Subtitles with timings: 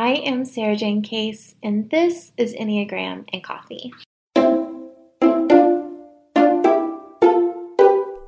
[0.00, 3.92] I am Sarajane Case, and this is Enneagram and Coffee.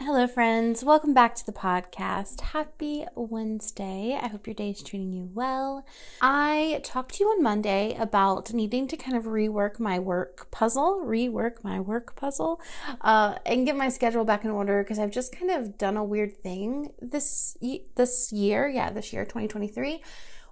[0.00, 0.82] Hello, friends.
[0.82, 2.40] Welcome back to the podcast.
[2.40, 4.18] Happy Wednesday.
[4.20, 5.86] I hope your day is treating you well.
[6.20, 11.04] I talked to you on Monday about needing to kind of rework my work puzzle,
[11.06, 12.60] rework my work puzzle,
[13.02, 16.02] uh, and get my schedule back in order because I've just kind of done a
[16.02, 17.56] weird thing this
[17.94, 18.68] this year.
[18.68, 20.02] Yeah, this year, 2023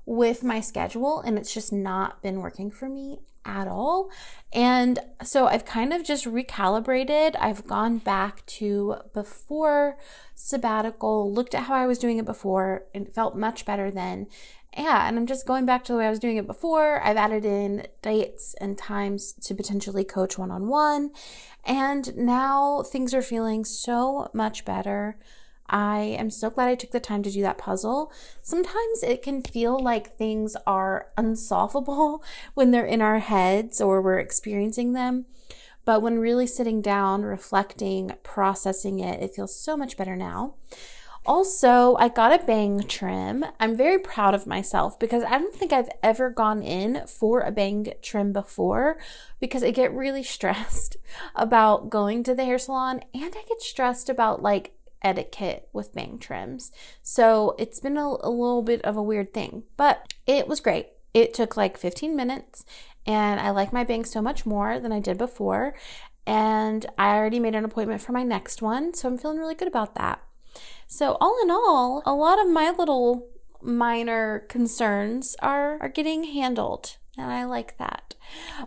[0.09, 4.09] with my schedule and it's just not been working for me at all.
[4.55, 7.37] And so I've kind of just recalibrated.
[7.39, 9.99] I've gone back to before
[10.35, 14.29] sabbatical, looked at how I was doing it before, and felt much better then.
[14.77, 17.03] Yeah, and I'm just going back to the way I was doing it before.
[17.03, 21.11] I've added in dates and times to potentially coach one on one.
[21.67, 25.19] And now things are feeling so much better.
[25.69, 28.13] I am so glad I took the time to do that puzzle.
[28.43, 32.23] Sometimes it can feel like things are unsolvable
[32.55, 35.27] when they're in our heads or we're experiencing them.
[35.85, 40.55] But when really sitting down, reflecting, processing it, it feels so much better now.
[41.29, 43.45] Also, I got a bang trim.
[43.61, 47.51] I'm very proud of myself because I don't think I've ever gone in for a
[47.51, 48.99] bang trim before
[49.39, 50.97] because I get really stressed
[51.35, 56.19] about going to the hair salon and I get stressed about like etiquette with bang
[56.19, 56.73] trims.
[57.03, 60.89] So it's been a, a little bit of a weird thing, but it was great.
[61.15, 62.65] It took like 15 minutes
[63.07, 65.75] and I like my bangs so much more than I did before.
[66.27, 69.67] And I already made an appointment for my next one, so I'm feeling really good
[69.67, 70.23] about that.
[70.87, 73.29] So, all in all, a lot of my little
[73.63, 78.15] minor concerns are, are getting handled, and I like that.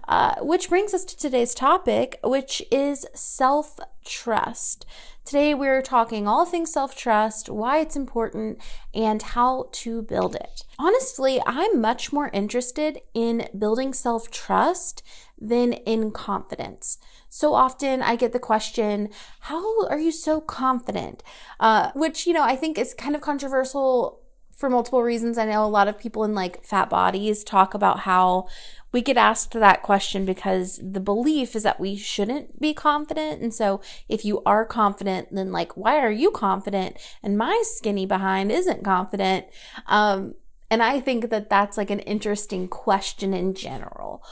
[0.08, 4.86] Uh, which brings us to today's topic, which is self trust.
[5.24, 8.60] Today, we're talking all things self trust, why it's important,
[8.94, 10.64] and how to build it.
[10.78, 15.04] Honestly, I'm much more interested in building self trust
[15.40, 16.98] than in confidence.
[17.30, 19.10] So often I get the question,
[19.42, 21.24] How are you so confident?
[21.59, 24.21] Uh, which, you know, I think is kind of controversial
[24.62, 25.38] for multiple reasons.
[25.38, 28.48] I know a lot of people in like fat bodies talk about how
[28.92, 33.42] we get asked that question because the belief is that we shouldn't be confident.
[33.42, 36.96] And so if you are confident, then like, why are you confident?
[37.24, 39.48] And my skinny behind isn't confident.
[39.88, 40.36] Um,
[40.70, 44.24] and I think that that's like an interesting question in general.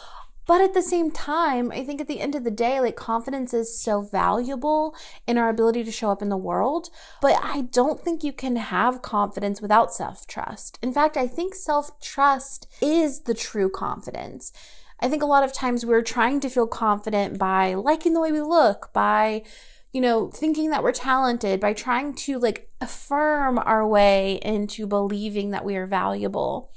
[0.49, 3.53] But at the same time, I think at the end of the day, like confidence
[3.53, 4.95] is so valuable
[5.27, 6.89] in our ability to show up in the world.
[7.21, 10.79] But I don't think you can have confidence without self trust.
[10.81, 14.51] In fact, I think self trust is the true confidence.
[14.99, 18.31] I think a lot of times we're trying to feel confident by liking the way
[18.31, 19.43] we look, by
[19.93, 25.51] you know, thinking that we're talented, by trying to like affirm our way into believing
[25.51, 26.71] that we are valuable.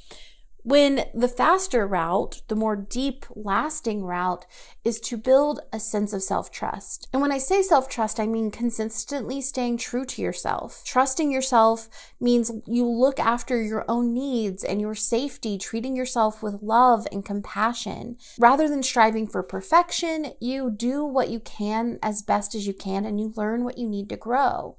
[0.65, 4.47] When the faster route, the more deep, lasting route,
[4.85, 7.09] is to build a sense of self trust.
[7.13, 10.83] And when I say self trust, I mean consistently staying true to yourself.
[10.85, 11.89] Trusting yourself
[12.21, 17.25] means you look after your own needs and your safety, treating yourself with love and
[17.25, 18.17] compassion.
[18.39, 23.05] Rather than striving for perfection, you do what you can as best as you can
[23.05, 24.77] and you learn what you need to grow.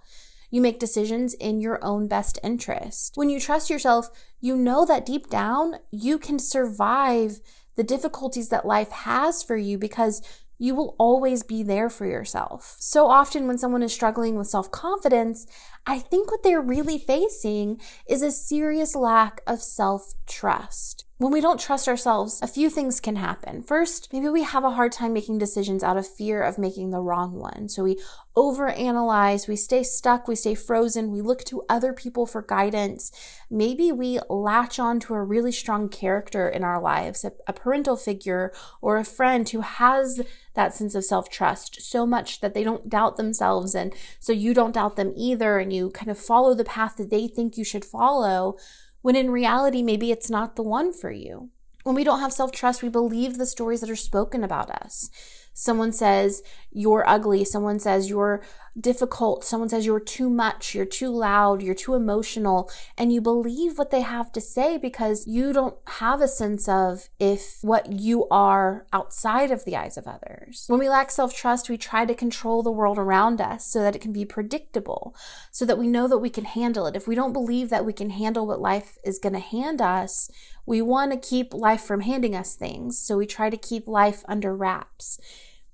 [0.53, 3.13] You make decisions in your own best interest.
[3.15, 7.39] When you trust yourself, you know that deep down you can survive
[7.75, 10.21] the difficulties that life has for you because
[10.59, 12.75] you will always be there for yourself.
[12.77, 15.47] So often, when someone is struggling with self confidence,
[15.87, 21.05] I think what they're really facing is a serious lack of self trust.
[21.17, 23.61] When we don't trust ourselves, a few things can happen.
[23.61, 27.01] First, maybe we have a hard time making decisions out of fear of making the
[27.01, 27.69] wrong one.
[27.69, 27.99] So we
[28.35, 33.11] overanalyze, we stay stuck, we stay frozen, we look to other people for guidance.
[33.47, 37.95] Maybe we latch on to a really strong character in our lives, a, a parental
[37.95, 38.51] figure
[38.81, 40.23] or a friend who has
[40.55, 43.75] that sense of self trust so much that they don't doubt themselves.
[43.75, 45.59] And so you don't doubt them either.
[45.59, 48.57] And you kind of follow the path that they think you should follow
[49.03, 51.49] when in reality, maybe it's not the one for you.
[51.83, 55.11] When we don't have self trust, we believe the stories that are spoken about us.
[55.53, 56.41] Someone says
[56.73, 57.45] you're ugly.
[57.45, 58.43] Someone says you're
[58.79, 59.43] difficult.
[59.43, 60.73] Someone says you're too much.
[60.73, 61.61] You're too loud.
[61.61, 62.69] You're too emotional.
[62.97, 67.09] And you believe what they have to say because you don't have a sense of
[67.19, 70.65] if what you are outside of the eyes of others.
[70.67, 73.95] When we lack self trust, we try to control the world around us so that
[73.95, 75.15] it can be predictable,
[75.51, 76.95] so that we know that we can handle it.
[76.95, 80.31] If we don't believe that we can handle what life is going to hand us,
[80.65, 84.23] we want to keep life from handing us things, so we try to keep life
[84.27, 85.19] under wraps,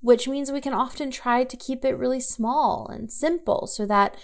[0.02, 4.16] which means we can often try to keep it really small and simple so that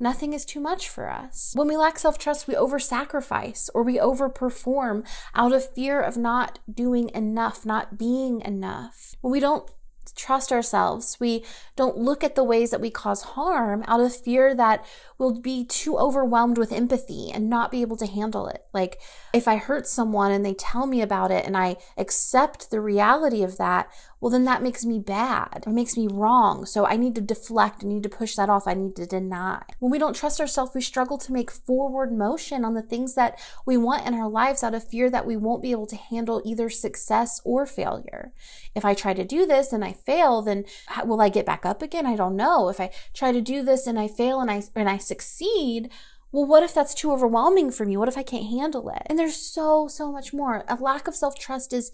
[0.00, 1.52] nothing is too much for us.
[1.54, 6.16] When we lack self trust, we over sacrifice or we overperform out of fear of
[6.16, 9.14] not doing enough, not being enough.
[9.20, 9.68] When we don't
[10.14, 11.16] trust ourselves.
[11.20, 11.44] We
[11.76, 14.84] don't look at the ways that we cause harm out of fear that
[15.18, 18.64] we'll be too overwhelmed with empathy and not be able to handle it.
[18.72, 19.00] Like
[19.32, 23.42] if I hurt someone and they tell me about it and I accept the reality
[23.42, 26.66] of that, well, then that makes me bad or makes me wrong.
[26.66, 27.84] So I need to deflect.
[27.84, 28.66] I need to push that off.
[28.66, 29.62] I need to deny.
[29.78, 33.38] When we don't trust ourselves, we struggle to make forward motion on the things that
[33.64, 36.42] we want in our lives out of fear that we won't be able to handle
[36.44, 38.32] either success or failure.
[38.74, 40.64] If I try to do this and I fail, then
[41.04, 42.06] will I get back up again?
[42.06, 42.68] I don't know.
[42.68, 45.90] If I try to do this and I fail and I, and I succeed,
[46.32, 47.96] well, what if that's too overwhelming for me?
[47.96, 49.02] What if I can't handle it?
[49.06, 50.64] And there's so, so much more.
[50.68, 51.90] A lack of self trust is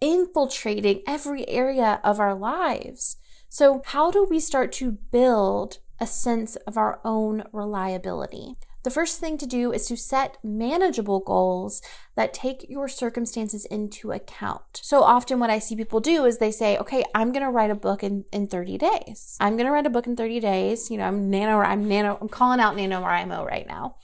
[0.00, 3.16] infiltrating every area of our lives.
[3.48, 8.54] So, how do we start to build a sense of our own reliability?
[8.82, 11.82] The first thing to do is to set manageable goals
[12.16, 14.80] that take your circumstances into account.
[14.82, 17.70] So often what I see people do is they say, okay, I'm going to write
[17.70, 19.36] a book in, in 30 days.
[19.40, 20.90] I'm going to write a book in 30 days.
[20.90, 23.96] You know, I'm nano, I'm nano, I'm calling out NaNoWriMo right now.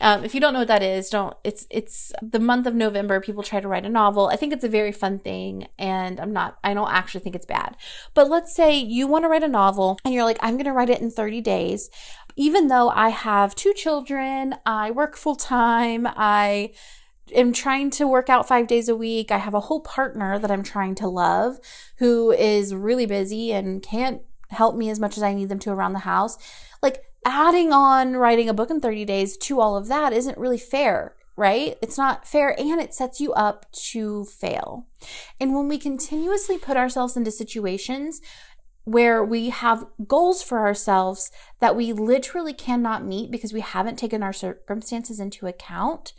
[0.00, 3.20] Um, if you don't know what that is, don't, it's, it's the month of November.
[3.20, 4.28] People try to write a novel.
[4.28, 7.46] I think it's a very fun thing and I'm not, I don't actually think it's
[7.46, 7.76] bad.
[8.14, 10.72] But let's say you want to write a novel and you're like, I'm going to
[10.72, 11.90] write it in 30 days
[12.36, 16.72] even though I have two children, I work full time, I
[17.34, 20.50] am trying to work out five days a week, I have a whole partner that
[20.50, 21.58] I'm trying to love
[21.98, 25.70] who is really busy and can't help me as much as I need them to
[25.70, 26.38] around the house.
[26.82, 30.58] Like adding on writing a book in 30 days to all of that isn't really
[30.58, 31.76] fair right?
[31.82, 34.86] It's not fair and it sets you up to fail.
[35.38, 38.20] And when we continuously put ourselves into situations
[38.86, 44.22] where we have goals for ourselves that we literally cannot meet because we haven't taken
[44.22, 46.12] our circumstances into account,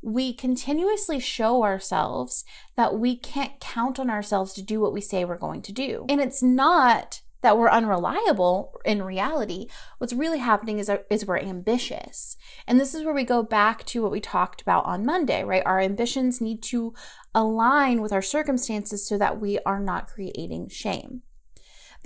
[0.00, 2.42] we continuously show ourselves
[2.74, 6.06] that we can't count on ourselves to do what we say we're going to do.
[6.08, 9.66] And it's not that we're unreliable in reality.
[9.98, 12.38] What's really happening is, is we're ambitious.
[12.66, 15.62] And this is where we go back to what we talked about on Monday, right?
[15.66, 16.94] Our ambitions need to
[17.34, 21.20] align with our circumstances so that we are not creating shame.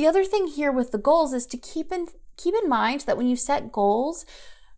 [0.01, 2.07] The other thing here with the goals is to keep in
[2.39, 4.25] keep in mind that when you set goals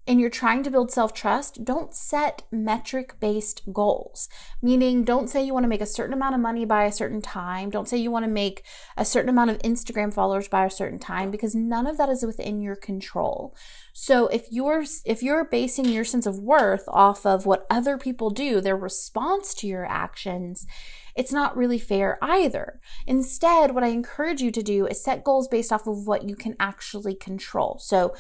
[0.05, 4.29] and you're trying to build self-trust, don't set metric-based goals.
[4.61, 7.23] Meaning don't say you want to make a certain amount of money by a certain
[7.23, 8.65] time, don't say you want to make
[8.97, 12.27] a certain amount of Instagram followers by a certain time because none of that is
[12.27, 13.55] within your control.
[13.93, 18.31] So if you're if you're basing your sense of worth off of what other people
[18.31, 20.67] do, their response to your actions,
[21.15, 22.81] it's not really fair either.
[23.07, 26.37] Instead, what I encourage you to do is set goals based off of what you
[26.37, 27.79] can actually control.
[27.81, 28.15] So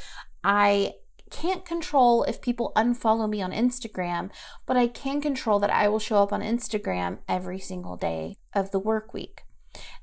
[0.44, 0.94] I
[1.31, 4.31] can't control if people unfollow me on Instagram,
[4.67, 8.71] but I can control that I will show up on Instagram every single day of
[8.71, 9.43] the work week.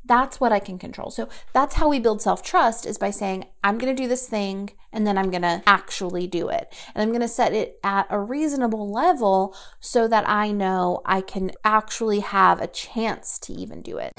[0.03, 1.11] That's what I can control.
[1.11, 4.27] So that's how we build self trust is by saying, I'm going to do this
[4.27, 6.73] thing and then I'm going to actually do it.
[6.95, 11.21] And I'm going to set it at a reasonable level so that I know I
[11.21, 14.13] can actually have a chance to even do it.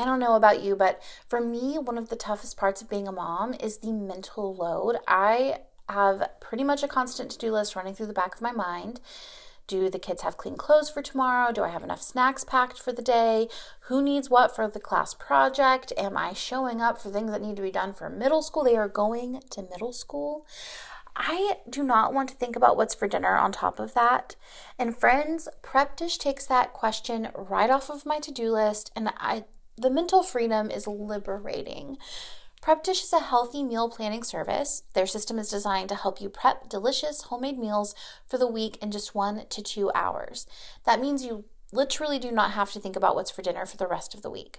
[0.00, 3.08] I don't know about you, but for me, one of the toughest parts of being
[3.08, 4.98] a mom is the mental load.
[5.08, 8.52] I have pretty much a constant to do list running through the back of my
[8.52, 9.00] mind.
[9.68, 11.52] Do the kids have clean clothes for tomorrow?
[11.52, 13.48] Do I have enough snacks packed for the day?
[13.82, 15.92] Who needs what for the class project?
[15.98, 18.64] Am I showing up for things that need to be done for middle school?
[18.64, 20.46] They are going to middle school.
[21.14, 24.36] I do not want to think about what's for dinner on top of that.
[24.78, 29.44] And friends, Prep Dish takes that question right off of my to-do list and I
[29.76, 31.98] the mental freedom is liberating.
[32.60, 34.82] Prep Dish is a healthy meal planning service.
[34.92, 37.94] Their system is designed to help you prep delicious homemade meals
[38.26, 40.46] for the week in just one to two hours.
[40.84, 43.86] That means you literally do not have to think about what's for dinner for the
[43.86, 44.58] rest of the week.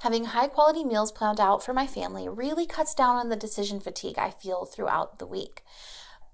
[0.00, 3.80] Having high quality meals planned out for my family really cuts down on the decision
[3.80, 5.62] fatigue I feel throughout the week.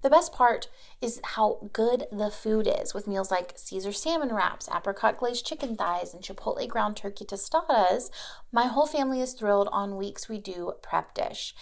[0.03, 0.67] The best part
[1.01, 5.75] is how good the food is with meals like Caesar salmon wraps, apricot glazed chicken
[5.75, 8.09] thighs, and chipotle ground turkey tostadas.
[8.51, 11.55] My whole family is thrilled on weeks we do prep dish.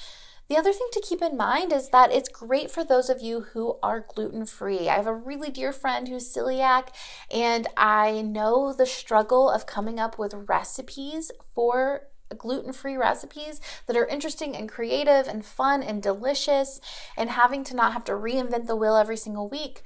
[0.47, 3.41] The other thing to keep in mind is that it's great for those of you
[3.53, 4.87] who are gluten free.
[4.89, 6.89] I have a really dear friend who's celiac,
[7.31, 12.03] and I know the struggle of coming up with recipes for
[12.37, 16.79] gluten free recipes that are interesting and creative and fun and delicious,
[17.17, 19.83] and having to not have to reinvent the wheel every single week.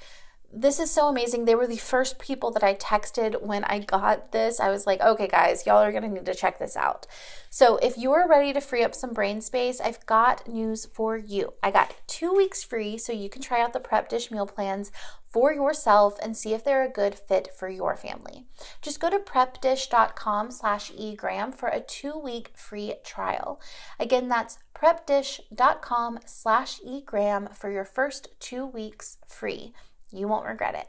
[0.52, 1.46] This is so amazing.
[1.46, 4.60] They were the first people that I texted when I got this.
[4.60, 7.06] I was like, okay, guys, y'all are going to need to check this out.
[7.50, 11.54] So, if you're ready to free up some brain space, I've got news for you.
[11.62, 14.92] I got two weeks free so you can try out the Prep Dish meal plans
[15.32, 18.46] for yourself and see if they're a good fit for your family.
[18.82, 23.62] Just go to prepdish.com slash egram for a two-week free trial.
[24.00, 29.74] Again, that's prepdish.com slash egram for your first two weeks free.
[30.12, 30.88] You won't regret it.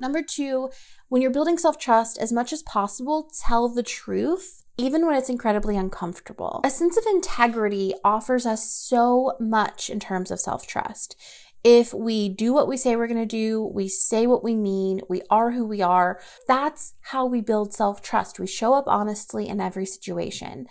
[0.00, 0.70] Number two,
[1.08, 5.28] when you're building self trust, as much as possible, tell the truth, even when it's
[5.28, 6.62] incredibly uncomfortable.
[6.64, 11.16] A sense of integrity offers us so much in terms of self trust.
[11.62, 15.02] If we do what we say we're going to do, we say what we mean,
[15.10, 16.18] we are who we are,
[16.48, 18.40] that's how we build self trust.
[18.40, 20.66] We show up honestly in every situation.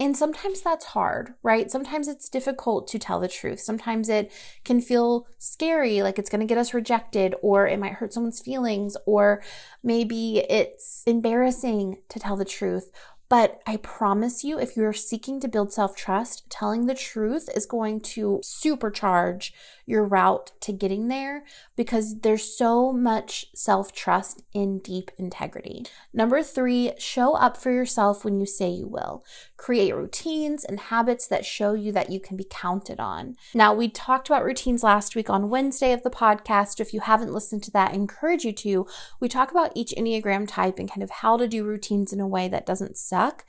[0.00, 1.70] And sometimes that's hard, right?
[1.70, 3.60] Sometimes it's difficult to tell the truth.
[3.60, 4.32] Sometimes it
[4.64, 8.40] can feel scary, like it's going to get us rejected, or it might hurt someone's
[8.40, 9.42] feelings, or
[9.82, 12.90] maybe it's embarrassing to tell the truth,
[13.32, 17.64] but I promise you, if you're seeking to build self trust, telling the truth is
[17.64, 19.52] going to supercharge
[19.92, 21.44] your route to getting there
[21.76, 25.84] because there's so much self trust in deep integrity.
[26.12, 29.22] Number three, show up for yourself when you say you will.
[29.56, 33.36] Create routines and habits that show you that you can be counted on.
[33.54, 36.80] Now, we talked about routines last week on Wednesday of the podcast.
[36.80, 38.86] If you haven't listened to that, I encourage you to.
[39.20, 42.26] We talk about each Enneagram type and kind of how to do routines in a
[42.26, 43.44] way that doesn't suck.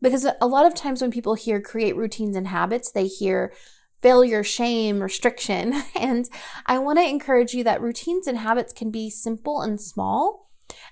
[0.00, 3.52] Because a lot of times when people hear create routines and habits, they hear
[4.02, 5.82] failure, shame, restriction.
[5.94, 6.28] And
[6.66, 10.50] I want to encourage you that routines and habits can be simple and small.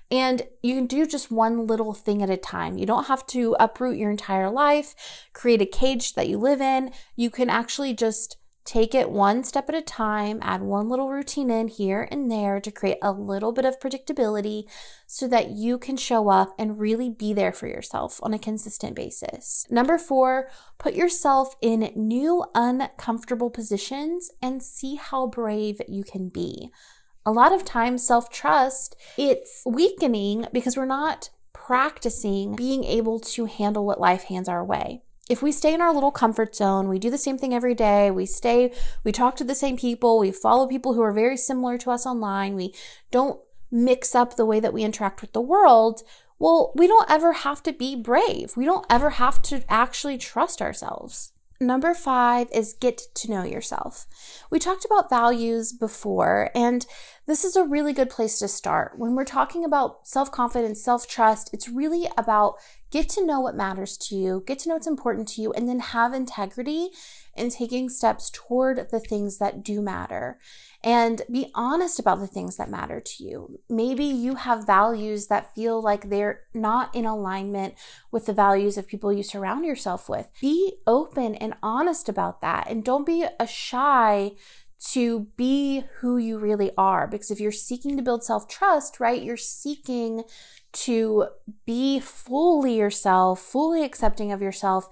[0.09, 2.77] And you can do just one little thing at a time.
[2.77, 4.95] You don't have to uproot your entire life,
[5.33, 6.91] create a cage that you live in.
[7.15, 11.49] You can actually just Take it one step at a time, add one little routine
[11.49, 14.65] in here and there to create a little bit of predictability
[15.07, 18.95] so that you can show up and really be there for yourself on a consistent
[18.95, 19.65] basis.
[19.71, 26.69] Number four, put yourself in new, uncomfortable positions and see how brave you can be.
[27.25, 33.45] A lot of times, self trust, it's weakening because we're not practicing being able to
[33.45, 35.01] handle what life hands our way
[35.31, 38.11] if we stay in our little comfort zone, we do the same thing every day,
[38.11, 38.73] we stay,
[39.05, 42.05] we talk to the same people, we follow people who are very similar to us
[42.05, 42.73] online, we
[43.11, 43.39] don't
[43.71, 46.01] mix up the way that we interact with the world,
[46.37, 48.57] well, we don't ever have to be brave.
[48.57, 51.33] We don't ever have to actually trust ourselves.
[51.59, 54.07] Number five is get to know yourself.
[54.49, 56.83] We talked about values before, and
[57.27, 58.97] this is a really good place to start.
[58.97, 62.55] When we're talking about self confidence, self trust, it's really about
[62.89, 65.67] get to know what matters to you, get to know what's important to you, and
[65.67, 66.89] then have integrity
[67.35, 70.39] in taking steps toward the things that do matter.
[70.83, 73.59] And be honest about the things that matter to you.
[73.69, 77.75] Maybe you have values that feel like they're not in alignment
[78.11, 80.29] with the values of people you surround yourself with.
[80.41, 82.67] Be open and honest about that.
[82.67, 84.31] And don't be a shy
[84.89, 87.07] to be who you really are.
[87.07, 90.23] Because if you're seeking to build self trust, right, you're seeking
[90.73, 91.27] to
[91.65, 94.87] be fully yourself, fully accepting of yourself,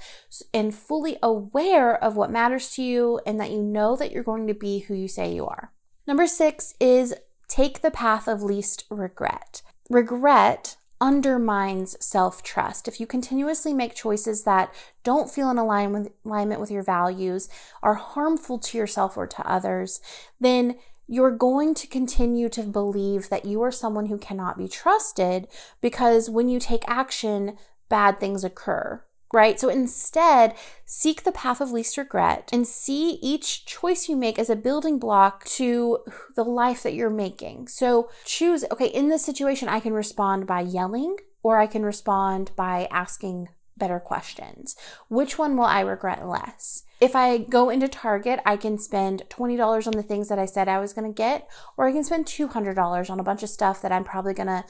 [0.54, 4.48] and fully aware of what matters to you, and that you know that you're going
[4.48, 5.72] to be who you say you are.
[6.06, 7.16] Number six is
[7.48, 9.62] take the path of least regret.
[9.90, 12.88] Regret undermines self trust.
[12.88, 17.50] If you continuously make choices that don't feel in alignment with your values,
[17.82, 20.02] are harmful to yourself or to others,
[20.40, 20.76] then
[21.08, 25.48] you're going to continue to believe that you are someone who cannot be trusted
[25.82, 27.58] because when you take action,
[27.90, 29.04] bad things occur.
[29.32, 29.60] Right?
[29.60, 30.56] So instead,
[30.86, 34.98] seek the path of least regret and see each choice you make as a building
[34.98, 36.00] block to
[36.36, 37.68] the life that you're making.
[37.68, 42.52] So choose, okay, in this situation, I can respond by yelling or I can respond
[42.56, 44.76] by asking better questions.
[45.08, 46.84] Which one will I regret less?
[47.02, 50.68] If I go into Target, I can spend $20 on the things that I said
[50.68, 53.82] I was going to get, or I can spend $200 on a bunch of stuff
[53.82, 54.66] that I'm probably going to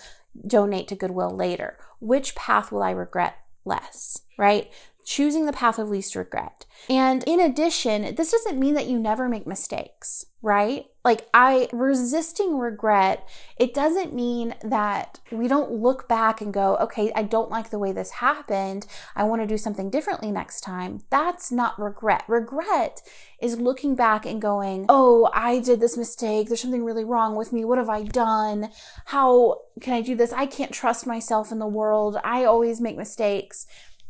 [0.47, 1.77] donate to Goodwill later.
[1.99, 4.71] Which path will I regret less, right?
[5.09, 6.67] Choosing the path of least regret.
[6.87, 10.85] And in addition, this doesn't mean that you never make mistakes, right?
[11.03, 17.11] Like, I resisting regret, it doesn't mean that we don't look back and go, okay,
[17.15, 18.85] I don't like the way this happened.
[19.15, 21.01] I want to do something differently next time.
[21.09, 22.23] That's not regret.
[22.27, 23.01] Regret
[23.41, 26.49] is looking back and going, oh, I did this mistake.
[26.49, 27.65] There's something really wrong with me.
[27.65, 28.69] What have I done?
[29.05, 30.33] How can I do this?
[30.33, 32.17] I can't trust myself in the world.
[32.23, 33.65] I always make mistakes.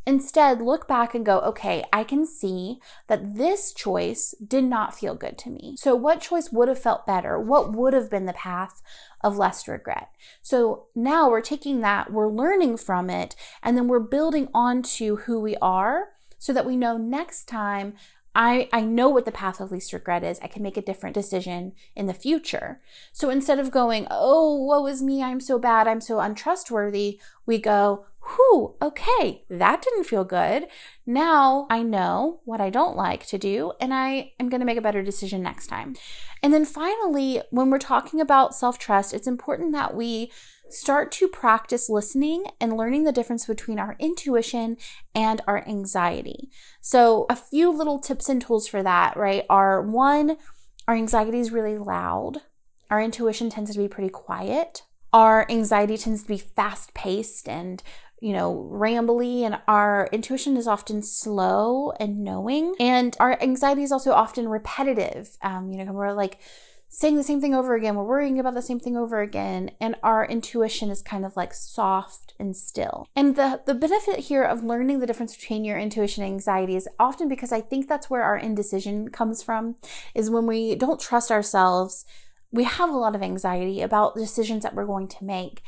[0.09, 5.13] Instead, look back and go, okay, I can see that this choice did not feel
[5.13, 5.75] good to me.
[5.77, 7.39] So, what choice would have felt better?
[7.39, 8.81] What would have been the path
[9.21, 10.09] of less regret?
[10.41, 15.39] So, now we're taking that, we're learning from it, and then we're building onto who
[15.39, 16.07] we are
[16.39, 17.93] so that we know next time
[18.33, 20.39] I, I know what the path of least regret is.
[20.41, 22.81] I can make a different decision in the future.
[23.11, 27.59] So instead of going, oh, woe is me, I'm so bad, I'm so untrustworthy, we
[27.59, 30.67] go, whew, okay, that didn't feel good.
[31.05, 34.77] Now I know what I don't like to do, and I am going to make
[34.77, 35.95] a better decision next time.
[36.41, 40.31] And then finally, when we're talking about self trust, it's important that we
[40.69, 44.77] start to practice listening and learning the difference between our intuition
[45.15, 46.49] and our anxiety.
[46.81, 50.37] So, a few little tips and tools for that, right, are one,
[50.87, 52.41] our anxiety is really loud,
[52.89, 54.83] our intuition tends to be pretty quiet.
[55.11, 57.81] Our anxiety tends to be fast paced and
[58.21, 62.75] you know, rambly, and our intuition is often slow and knowing.
[62.79, 65.37] And our anxiety is also often repetitive.
[65.41, 66.39] Um, you know, we're like
[66.89, 67.95] saying the same thing over again.
[67.95, 69.71] We're worrying about the same thing over again.
[69.79, 73.07] And our intuition is kind of like soft and still.
[73.15, 76.89] And the, the benefit here of learning the difference between your intuition and anxiety is
[76.99, 79.75] often because I think that's where our indecision comes from,
[80.15, 82.05] is when we don't trust ourselves.
[82.51, 85.61] We have a lot of anxiety about decisions that we're going to make.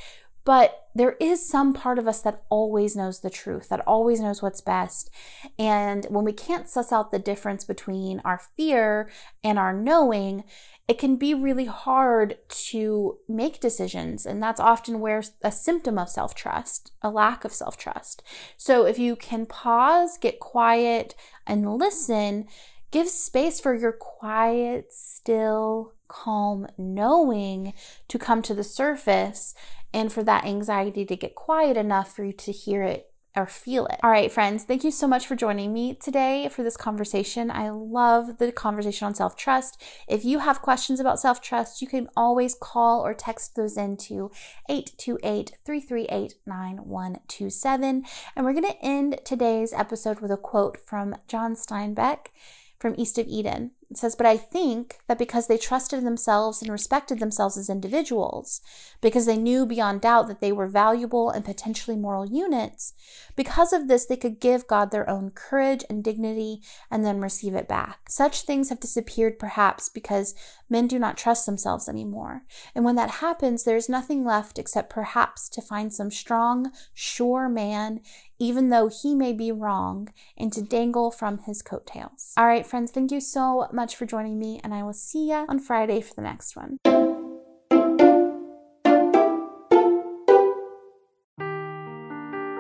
[0.44, 4.42] But there is some part of us that always knows the truth, that always knows
[4.42, 5.10] what's best.
[5.58, 9.10] And when we can't suss out the difference between our fear
[9.44, 10.44] and our knowing,
[10.88, 14.26] it can be really hard to make decisions.
[14.26, 18.24] And that's often where a symptom of self trust, a lack of self trust.
[18.58, 21.16] So if you can pause, get quiet,
[21.48, 22.48] and listen,
[22.92, 27.74] give space for your quiet, still, calm knowing
[28.10, 29.56] to come to the surface
[29.94, 33.86] and for that anxiety to get quiet enough for you to hear it or feel
[33.88, 34.00] it.
[34.04, 37.50] All right, friends, thank you so much for joining me today for this conversation.
[37.50, 39.82] I love the conversation on self trust.
[40.08, 44.32] If you have questions about self trust, you can always call or text those into
[44.70, 48.04] 828 338 9127.
[48.36, 52.28] And we're going to end today's episode with a quote from John Steinbeck
[52.80, 53.72] from East of Eden.
[53.92, 58.62] It says, But I think that because they trusted themselves and respected themselves as individuals,
[59.02, 62.94] because they knew beyond doubt that they were valuable and potentially moral units,
[63.36, 67.54] because of this, they could give God their own courage and dignity and then receive
[67.54, 68.10] it back.
[68.10, 70.36] Such things have disappeared perhaps because
[70.70, 72.44] men do not trust themselves anymore.
[72.74, 77.50] And when that happens, there is nothing left except perhaps to find some strong, sure
[77.50, 78.00] man
[78.42, 82.34] even though he may be wrong, and to dangle from his coattails.
[82.36, 85.46] All right, friends, thank you so much for joining me, and I will see ya
[85.48, 86.80] on Friday for the next one.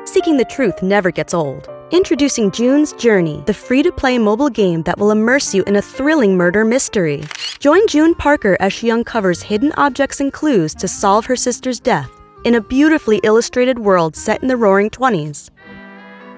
[0.05, 1.67] Seeking the truth never gets old.
[1.89, 5.81] Introducing June's Journey, the free to play mobile game that will immerse you in a
[5.81, 7.23] thrilling murder mystery.
[7.57, 12.11] Join June Parker as she uncovers hidden objects and clues to solve her sister's death
[12.43, 15.49] in a beautifully illustrated world set in the roaring 20s.